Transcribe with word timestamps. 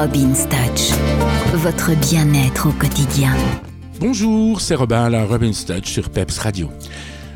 Robin's 0.00 0.46
Touch, 0.48 0.96
votre 1.54 1.92
bien-être 2.08 2.68
au 2.68 2.70
quotidien. 2.70 3.34
Bonjour, 3.98 4.60
c'est 4.60 4.76
Robin, 4.76 5.10
la 5.10 5.24
Robin's 5.24 5.64
Touch 5.64 5.86
sur 5.86 6.08
Peps 6.10 6.38
Radio. 6.38 6.70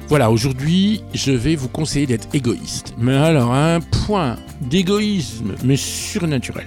Voilà, 0.07 0.31
aujourd'hui, 0.31 1.03
je 1.13 1.33
vais 1.33 1.57
vous 1.57 1.67
conseiller 1.67 2.07
d'être 2.07 2.29
égoïste. 2.33 2.95
Mais 2.99 3.17
alors, 3.17 3.53
un 3.53 3.81
point 3.81 4.37
d'égoïsme, 4.61 5.55
mais 5.65 5.75
surnaturel. 5.75 6.67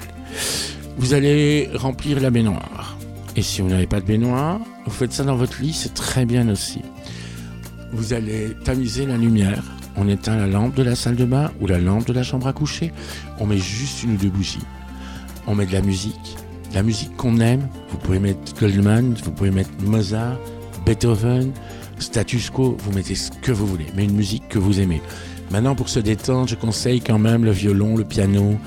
Vous 0.97 1.13
allez 1.13 1.69
remplir 1.75 2.19
la 2.19 2.29
baignoire. 2.29 2.97
Et 3.37 3.41
si 3.41 3.61
vous 3.61 3.69
n'avez 3.69 3.87
pas 3.87 4.01
de 4.01 4.05
baignoire, 4.05 4.59
vous 4.85 4.91
faites 4.91 5.13
ça 5.13 5.23
dans 5.23 5.37
votre 5.37 5.61
lit, 5.61 5.71
c'est 5.71 5.93
très 5.93 6.25
bien 6.25 6.49
aussi. 6.49 6.81
Vous 7.93 8.11
allez 8.11 8.53
tamiser 8.65 9.05
la 9.05 9.15
lumière. 9.15 9.63
On 9.95 10.09
éteint 10.09 10.35
la 10.35 10.47
lampe 10.47 10.75
de 10.75 10.83
la 10.83 10.97
salle 10.97 11.15
de 11.15 11.23
bain 11.23 11.51
ou 11.61 11.67
la 11.67 11.79
lampe 11.79 12.05
de 12.05 12.11
la 12.11 12.23
chambre 12.23 12.47
à 12.47 12.51
coucher. 12.51 12.91
On 13.39 13.45
met 13.45 13.57
juste 13.57 14.03
une 14.03 14.15
ou 14.15 14.17
deux 14.17 14.27
bougies. 14.27 14.59
On 15.47 15.55
met 15.55 15.65
de 15.65 15.73
la 15.73 15.81
musique. 15.81 16.37
La 16.73 16.83
musique 16.83 17.15
qu'on 17.15 17.39
aime. 17.39 17.67
Vous 17.89 17.97
pouvez 17.97 18.19
mettre 18.19 18.53
Goldman, 18.59 19.15
vous 19.23 19.31
pouvez 19.31 19.51
mettre 19.51 19.69
Mozart, 19.81 20.37
Beethoven, 20.85 21.51
status 21.99 22.49
quo, 22.49 22.77
vous 22.79 22.91
mettez 22.91 23.15
ce 23.15 23.31
que 23.41 23.51
vous 23.51 23.65
voulez, 23.65 23.87
mais 23.95 24.05
une 24.05 24.15
musique 24.15 24.47
que 24.49 24.59
vous 24.59 24.79
aimez. 24.79 25.01
Maintenant, 25.51 25.75
pour 25.75 25.89
se 25.89 25.99
détendre, 25.99 26.47
je 26.47 26.55
conseille 26.55 27.01
quand 27.01 27.19
même 27.19 27.45
le 27.45 27.51
violon, 27.51 27.95
le 27.95 28.03
piano. 28.03 28.57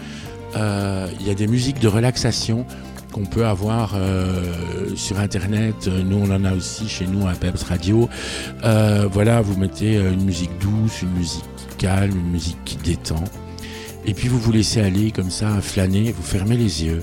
Euh, 0.57 1.09
il 1.21 1.27
y 1.27 1.31
a 1.31 1.35
des 1.35 1.47
musiques 1.47 1.81
de 1.81 1.89
relaxation 1.89 2.65
qu'on 3.13 3.25
peut 3.25 3.47
avoir 3.47 3.95
euh, 3.95 4.95
sur 4.95 5.19
Internet. 5.19 5.89
Nous, 5.89 6.17
on 6.17 6.31
en 6.31 6.45
a 6.45 6.55
aussi 6.55 6.89
chez 6.89 7.07
nous 7.07 7.27
à 7.27 7.33
Peps 7.33 7.63
Radio. 7.65 8.09
Euh, 8.65 9.09
voilà, 9.11 9.41
vous 9.41 9.59
mettez 9.59 9.97
une 9.97 10.25
musique 10.25 10.57
douce, 10.61 11.03
une 11.03 11.13
musique 11.13 11.45
calme, 11.79 12.17
une 12.17 12.31
musique 12.31 12.59
qui 12.65 12.77
détend. 12.77 13.25
Et 14.05 14.15
puis 14.15 14.29
vous 14.29 14.39
vous 14.39 14.53
laissez 14.53 14.81
aller 14.81 15.11
comme 15.11 15.31
ça, 15.31 15.61
flâner, 15.61 16.13
vous 16.13 16.23
fermez 16.23 16.57
les 16.57 16.85
yeux 16.85 17.03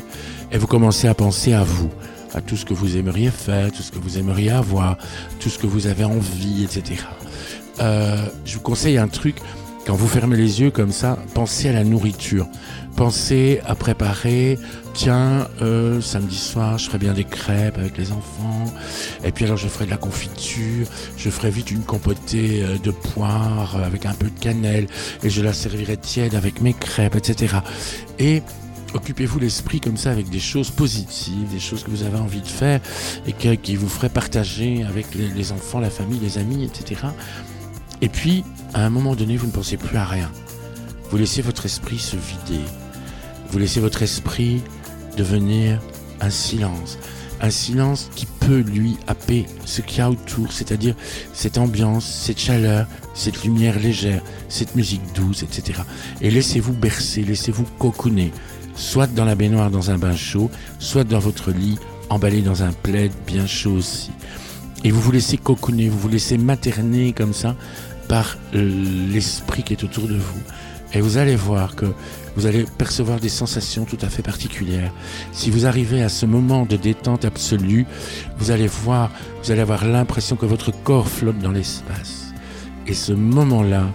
et 0.52 0.58
vous 0.58 0.68
commencez 0.68 1.08
à 1.08 1.14
penser 1.14 1.54
à 1.54 1.64
vous 1.64 1.90
à 2.34 2.42
tout 2.42 2.58
ce 2.58 2.66
que 2.66 2.74
vous 2.74 2.98
aimeriez 2.98 3.32
faire, 3.32 3.72
tout 3.72 3.82
ce 3.82 3.92
que 3.92 3.98
vous 3.98 4.18
aimeriez 4.18 4.52
avoir, 4.52 4.98
tout 5.40 5.50
ce 5.50 5.58
que 5.58 5.68
vous 5.68 5.88
avez 5.88 6.04
envie, 6.04 6.64
etc. 6.66 7.02
Euh, 7.80 8.18
je 8.46 8.56
vous 8.56 8.62
conseille 8.62 8.98
un 8.98 9.08
truc, 9.08 9.38
quand 9.86 9.96
vous 9.96 10.08
fermez 10.08 10.36
les 10.36 10.62
yeux 10.62 10.72
comme 10.72 10.92
ça, 10.92 11.18
pensez 11.34 11.70
à 11.70 11.74
la 11.74 11.84
nourriture. 11.84 12.48
Pensez 12.96 13.60
à 13.66 13.76
préparer, 13.76 14.58
tiens, 14.94 15.48
euh, 15.62 16.02
samedi 16.02 16.38
soir, 16.38 16.78
je 16.78 16.86
ferai 16.88 16.98
bien 16.98 17.14
des 17.14 17.26
crêpes 17.26 17.78
avec 17.78 17.98
les 17.98 18.12
enfants. 18.12 18.66
Et 19.24 19.32
puis 19.32 19.46
alors, 19.46 19.58
je 19.58 19.68
ferai 19.68 19.86
de 19.86 19.92
la 19.92 19.98
confiture. 19.98 20.88
Je 21.18 21.30
ferai 21.30 21.52
vite 21.52 21.72
une 21.72 21.84
compotée 21.84 22.64
euh, 22.64 22.78
de 22.78 22.92
poire 22.92 23.76
avec 23.84 24.06
un 24.06 24.14
peu 24.14 24.30
de 24.30 24.40
cannelle. 24.40 24.88
Et 25.24 25.30
je 25.30 25.42
la 25.42 25.54
servirai 25.54 25.98
tiède 25.98 26.36
avec 26.36 26.62
mes 26.62 26.74
crêpes, 26.74 27.16
etc. 27.16 27.58
Et 28.18 28.42
occupez-vous 28.96 29.40
l'esprit 29.40 29.82
comme 29.82 29.98
ça 29.98 30.12
avec 30.12 30.30
des 30.30 30.40
choses 30.40 30.72
positives, 30.72 31.50
des 31.52 31.60
choses 31.60 31.84
que 31.84 31.92
vous 31.92 32.04
avez 32.04 32.18
envie 32.18 32.42
de 32.42 32.48
faire 32.48 32.80
et 33.28 33.58
qui 33.58 33.76
vous 33.76 33.90
feraient 33.90 34.10
partager 34.10 34.84
avec 34.84 35.08
les, 35.14 35.52
enfants, 35.52 35.80
la 35.80 35.90
famille, 35.90 36.20
les 36.20 36.38
amis, 36.38 36.64
etc. 36.64 37.02
Et 38.02 38.10
puis, 38.10 38.44
à 38.74 38.86
un 38.86 38.90
moment 38.90 39.16
donné, 39.16 39.38
vous 39.38 39.48
ne 39.48 39.52
pensez 39.52 39.78
plus 39.78 39.98
à 39.98 40.06
rien. 40.06 40.32
Vous 41.10 41.18
laissez 41.18 41.42
votre 41.42 41.66
esprit 41.66 42.00
se 42.00 42.16
vider. 42.16 42.64
Vous 43.50 43.60
laissez 43.60 43.80
votre 43.80 44.02
esprit 44.02 44.62
devenir 45.18 45.80
un 46.22 46.30
silence. 46.30 46.98
Un 47.42 47.50
silence 47.50 48.10
qui 48.16 48.26
peut 48.26 48.60
lui 48.60 48.98
happer 49.08 49.46
ce 49.66 49.82
qu'il 49.82 50.00
y 50.00 50.02
a 50.02 50.10
autour, 50.10 50.52
c'est-à-dire 50.52 50.96
cette 51.34 51.58
ambiance, 51.58 52.06
cette 52.06 52.40
chaleur, 52.40 52.88
cette 53.14 53.44
lumière 53.44 53.78
légère, 53.78 54.22
cette 54.50 54.76
musique 54.76 55.02
douce, 55.14 55.44
etc. 55.44 55.82
Et 56.22 56.32
laissez-vous 56.32 56.74
bercer, 56.74 57.24
laissez-vous 57.24 57.66
cocooner 57.78 58.32
soit 58.76 59.08
dans 59.08 59.26
la 59.26 59.36
baignoire 59.36 59.72
dans 59.72 59.92
un 59.92 59.98
bain 59.98 60.16
chaud, 60.16 60.52
soit 60.80 61.04
dans 61.04 61.20
votre 61.20 61.52
lit 61.52 61.78
emballé 62.10 62.42
dans 62.42 62.64
un 62.64 62.72
plaid 62.72 63.12
bien 63.26 63.48
chaud 63.48 63.74
aussi. 63.74 64.12
Et 64.84 64.92
vous 64.92 65.02
vous 65.02 65.12
laissez 65.12 65.38
cocooner, 65.38 65.90
vous 65.90 66.00
vous 66.00 66.10
laissez 66.10 66.38
materner 66.38 67.14
comme 67.14 67.34
ça 67.34 67.56
par 68.08 68.38
l'esprit 68.54 69.64
qui 69.64 69.74
est 69.74 69.84
autour 69.84 70.08
de 70.08 70.16
vous. 70.16 70.42
Et 70.94 71.02
vous 71.02 71.18
allez 71.18 71.36
voir 71.36 71.76
que 71.76 71.88
vous 72.36 72.46
allez 72.46 72.66
percevoir 72.78 73.20
des 73.20 73.30
sensations 73.30 73.86
tout 73.86 73.98
à 74.02 74.10
fait 74.10 74.22
particulières. 74.22 74.92
Si 75.32 75.50
vous 75.50 75.66
arrivez 75.66 76.04
à 76.04 76.10
ce 76.10 76.26
moment 76.26 76.66
de 76.66 76.76
détente 76.76 77.26
absolue, 77.26 77.86
vous 78.38 78.52
allez 78.52 78.68
voir, 78.68 79.12
vous 79.44 79.52
allez 79.52 79.62
avoir 79.62 79.86
l'impression 79.86 80.36
que 80.36 80.46
votre 80.46 80.72
corps 80.72 81.08
flotte 81.08 81.40
dans 81.40 81.52
l'espace. 81.52 82.34
Et 82.88 82.94
ce 82.94 83.14
moment-là, 83.14 83.86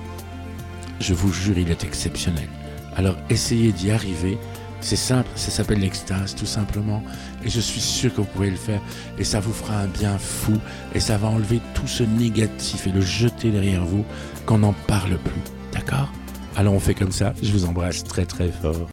je 0.99 1.15
vous 1.15 1.33
jure, 1.33 1.59
il 1.59 1.71
est 1.71 1.84
exceptionnel. 1.84 2.49
Alors 2.97 3.16
essayez 3.31 3.72
d'y 3.72 3.91
arriver 3.91 4.38
c'est 4.80 4.96
simple, 4.96 5.28
ça 5.36 5.50
s'appelle 5.50 5.80
l'extase 5.80 6.34
tout 6.34 6.46
simplement. 6.46 7.02
Et 7.44 7.50
je 7.50 7.60
suis 7.60 7.80
sûr 7.80 8.12
que 8.12 8.20
vous 8.20 8.26
pouvez 8.26 8.50
le 8.50 8.56
faire. 8.56 8.80
Et 9.18 9.24
ça 9.24 9.41
vous 9.41 9.52
fera 9.52 9.76
un 9.78 9.86
bien 9.86 10.18
fou. 10.18 10.56
Et 10.94 11.00
ça 11.00 11.16
va 11.16 11.28
enlever 11.28 11.60
tout 11.74 11.86
ce 11.86 12.02
négatif 12.02 12.86
et 12.86 12.91
le 12.91 13.00
jeter 13.00 13.50
derrière 13.50 13.84
vous 13.84 14.04
qu'on 14.46 14.58
n'en 14.58 14.72
parle 14.86 15.18
plus. 15.18 15.42
D'accord? 15.72 16.10
Alors 16.56 16.74
on 16.74 16.80
fait 16.80 16.94
comme 16.94 17.12
ça. 17.12 17.32
Je 17.42 17.52
vous 17.52 17.64
embrasse 17.64 18.04
très 18.04 18.26
très 18.26 18.50
fort. 18.50 18.88